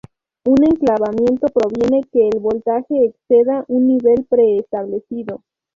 [0.45, 5.43] Un enclavamiento previene que el voltaje exceda un nivel preestablecido.